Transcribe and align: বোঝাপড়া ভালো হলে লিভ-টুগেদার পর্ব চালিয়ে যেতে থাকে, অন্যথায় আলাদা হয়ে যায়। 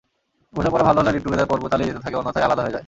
বোঝাপড়া 0.55 0.83
ভালো 0.87 0.99
হলে 0.99 1.13
লিভ-টুগেদার 1.15 1.49
পর্ব 1.51 1.63
চালিয়ে 1.71 1.89
যেতে 1.89 2.03
থাকে, 2.05 2.17
অন্যথায় 2.19 2.45
আলাদা 2.47 2.61
হয়ে 2.63 2.73
যায়। 2.73 2.79